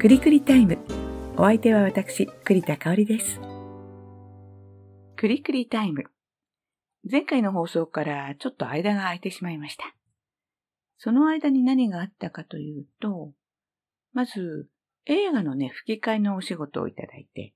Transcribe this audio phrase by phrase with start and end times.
[0.00, 0.78] くりくりタイム。
[1.36, 3.38] お相手は私、栗田香織です。
[5.14, 6.04] くりくりタイム。
[7.04, 9.84] 前回の放送からちょっと間が空いてしまいました。
[10.96, 13.34] その間に何があったかというと、
[14.14, 14.70] まず、
[15.04, 17.52] 映画のね、吹き替えのお仕事をいただいて、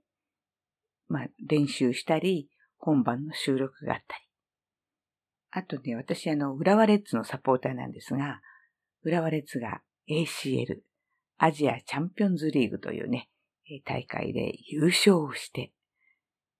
[1.08, 4.22] まあ、練習したり、本番の収録があったり。
[5.50, 8.42] あとね、私、あの、浦和レッズのサポーターなんですが、
[9.02, 9.80] 浦和レッズが
[10.10, 10.82] ACL、
[11.38, 13.28] アジアチャンピオンズリーグというね、
[13.84, 15.72] 大会で優勝をして、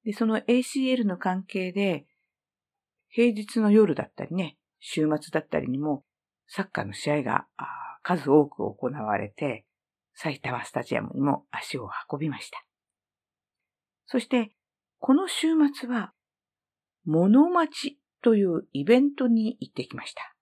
[0.04, 2.06] で、その ACL の関係で、
[3.08, 6.04] 平日の夜だったりね、週末だったりにも、
[6.46, 7.46] サッカーの試合が
[8.02, 9.64] 数多く行われて、
[10.14, 12.64] 埼玉スタジアムにも足を運びました。
[14.06, 14.52] そして、
[14.98, 16.12] この週末は、
[17.04, 20.34] 物町というイベントに行ってきました。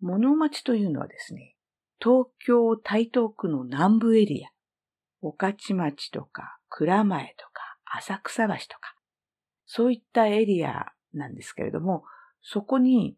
[0.00, 1.56] 物町というのはですね、
[2.02, 4.48] 東京台東区の南部エリア、
[5.20, 8.94] 御徒町とか蔵前とか浅草橋とか、
[9.66, 12.04] そういったエリアなんですけれども、
[12.42, 13.16] そこに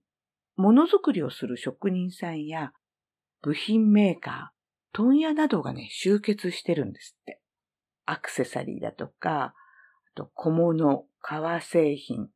[0.56, 2.72] ものづくりをする職人さんや
[3.40, 7.40] 部品メーカー、問屋などがね、集結してるんですって。
[8.04, 9.54] アクセサリーだとか、あ
[10.14, 12.28] と小物、革製品、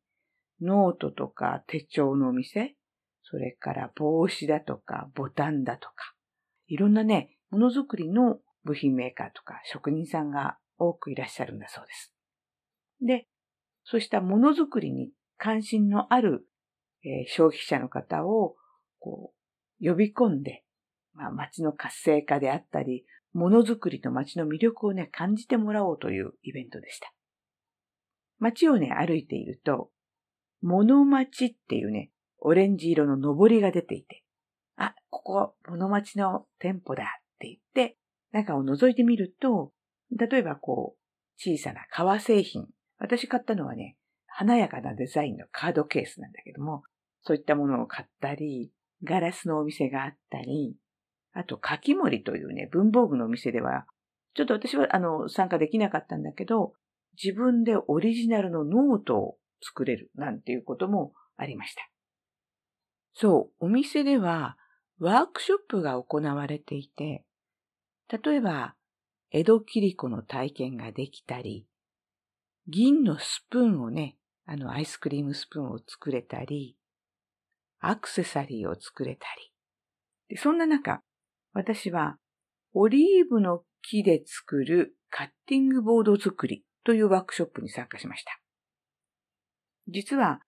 [0.61, 2.75] ノートとか手帳のお店、
[3.23, 6.15] それから帽子だとかボタンだとか、
[6.67, 12.13] いろんなね、ものづくりの部品メーカーとか職人さんが多くいらっしゃるんだそうです。
[13.01, 13.27] で、
[13.83, 16.45] そうしたものづくりに関心のある、
[17.03, 18.55] えー、消費者の方を
[18.99, 19.33] こ
[19.81, 20.63] う呼び込んで、
[21.13, 27.13] まあ、街の活性化であったり、ものづくりと街の魅力をね、感じてもらおうというイベントでした。
[28.39, 29.89] 街をね、歩いていると、
[30.61, 34.23] 物町っていうね、オレンジ色の上りが出ていて、
[34.77, 37.07] あ、ここ、物町の店舗だっ
[37.39, 37.97] て言って、
[38.31, 39.71] 中を覗いてみると、
[40.11, 40.99] 例えばこう、
[41.37, 42.67] 小さな革製品。
[42.99, 43.97] 私買ったのはね、
[44.27, 46.83] 華やかなデザインのカードケースなんだけども、
[47.23, 48.71] そういったものを買ったり、
[49.03, 50.75] ガラスのお店があったり、
[51.33, 53.85] あと、かき盛りというね、文房具のお店では、
[54.33, 56.73] ちょっと私はあの、参加できなかったんだけど、
[57.21, 61.81] 自分でオリジナルのノートを作れるなんていうこともありました。
[63.13, 64.57] そう、お店では
[64.99, 67.23] ワークショップが行われていて、
[68.09, 68.75] 例えば、
[69.31, 71.67] 江戸切子の体験ができたり、
[72.67, 76.77] 銀のスプーンをね、あのアイスクリームスプーンを作れたり、
[77.79, 79.51] アクセサリーを作れたり。
[80.35, 81.01] でそんな中、
[81.53, 82.17] 私は
[82.73, 88.39] オリーブの木で作るカッティングボード作りというワークショップに参加しました。
[89.87, 90.41] 実は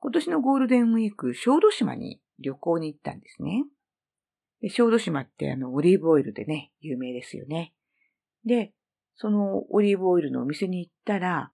[0.00, 3.64] 今年のゴールデンウィーク、小豆島に旅行に行ったんですね。
[4.64, 7.74] で小豆島ってあのオリーブオイルでね、有名ですよね。
[8.46, 8.72] で、
[9.14, 11.52] そのオリーブオイルのお店に行ったら、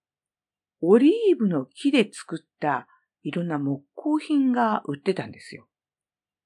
[0.81, 2.87] オリーブの木で作った
[3.25, 5.67] いろんな木工品が売ってたんですよ。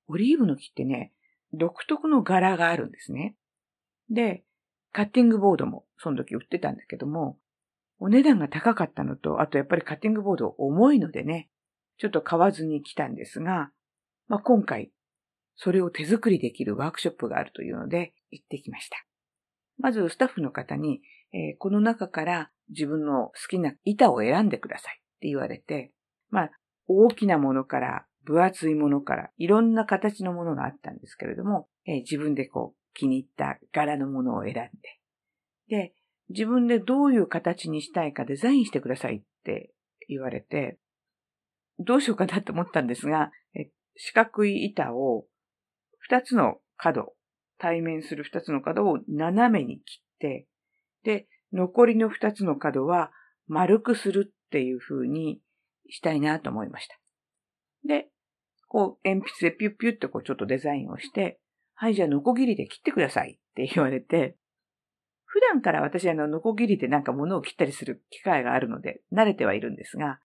[0.09, 1.13] オリーブの木ってね、
[1.53, 3.37] 独特の柄があるんですね。
[4.09, 4.43] で、
[4.91, 7.39] カッティングボードもその時売ってたんだけども、
[7.99, 11.51] お値段が高かったのと、あとやっぱりカッティングボード重いのでね、
[11.99, 13.71] ちょっと買わずに来たんですが、
[14.29, 14.91] まあ、今回、
[15.57, 18.97] それを手作りできるワークショップがあるというので行ってきました。
[19.79, 21.01] まずスタッフの方に、
[21.33, 25.93] えー、この中から自分の好きな板を選んでくださいって言われて、
[26.31, 26.51] まあ、
[26.87, 34.71] 大きなものから分厚いものからいろんな形のものがあったんですけれども、えー、自分でこう気に入った柄のものを選んで、
[35.69, 35.95] で、
[36.31, 39.73] 自分でどういう形にしたいかデザインしてくださいって
[40.09, 40.79] 言われて、
[41.79, 43.31] どうしようかなと思ったんですが、
[43.97, 45.27] 四角い板を
[46.07, 47.15] 二つの角、
[47.59, 50.47] 対面する二つの角を斜めに切って、
[51.03, 53.11] で、残りの二つの角は
[53.49, 55.41] 丸くするっていう風に
[55.89, 56.99] したいなと思いました。
[57.89, 58.09] で、
[58.69, 61.41] こう、鉛筆でピュッピュッとこうちょっとデザインをして、
[61.75, 64.37] はい、じゃあノコギリで切ってくださいって言われて、
[65.25, 70.21] 普段から私あの、ノコギリでなんか物を切ったりする機会があるので、慣れてはいるんですが、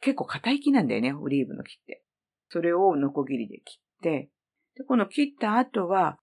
[0.00, 2.02] 結構硬い木なんだよね、オリーブの木って。
[2.48, 4.30] それをノコギリで切って、
[4.78, 6.18] で、この切った後は、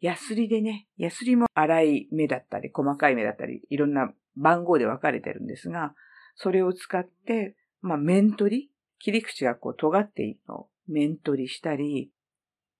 [0.00, 5.94] ヤスリでね、ヤスリも粗い目だったり、細かい目だったり、いろんな番号で分かれてるんですが、
[6.36, 12.10] それを使って、まあ、面取り切り口がこう尖っているのを面取りしたり、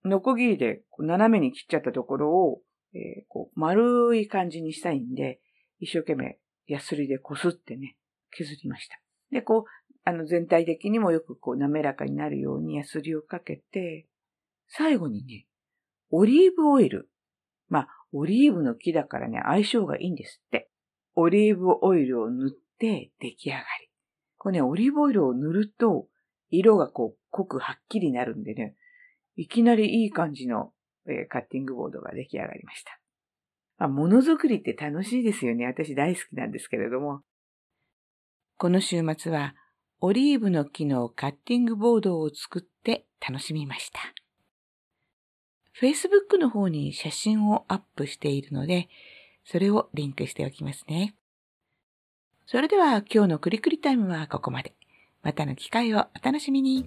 [0.05, 2.61] ノコギリで斜めに切っちゃったところを、
[2.93, 5.41] えー、こう丸い感じにしたいんで、
[5.81, 7.97] 一生懸命ヤスリでこすってね、
[8.31, 9.01] 削りました。
[9.31, 9.71] で、こう、
[10.05, 14.07] あの全体的にもよくこう滑らかになるようにヤスリをかけて、
[14.69, 15.47] 最後にね、
[16.11, 17.11] オリーブオイル。
[17.69, 20.71] まあ、オリーブの木だからね、相性がいいんですって。
[21.17, 23.65] オリーブオイルを塗って出来上がり。
[24.39, 26.07] これね、オリーブオイルを塗ると、
[26.51, 28.77] 色がこう、濃くはっきりなるんでね、
[29.37, 30.73] いきなりいい感じの、
[31.07, 33.01] えー、カッティングボードが出来上がりました。
[33.79, 35.67] まあ、ものづくりって楽しいですよね。
[35.67, 37.23] 私大好きなんですけれども。
[38.57, 39.55] この週末は、
[40.01, 44.24] オリーブの木のカッティングボードを作って楽しみました。
[45.81, 48.89] Facebook の方に写真をアップしているので、
[49.45, 51.15] それをリンクしておきますね。
[52.47, 54.75] それでは今日のクリクリタイムはここまで。
[55.23, 56.87] またの機会をお楽しみに。